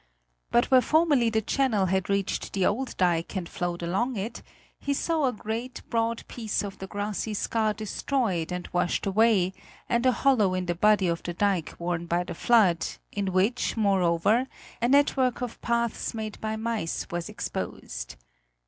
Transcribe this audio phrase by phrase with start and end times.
[0.49, 4.41] But where formerly the channel had reached the old dike and flowed along it,
[4.79, 9.53] he saw a great, broad piece of the grassy scar destroyed and washed away
[9.87, 13.77] and a hollow in the body of the dike worn by the flood, in which,
[13.77, 14.47] moreover,
[14.81, 18.15] a network of paths made by mice was exposed.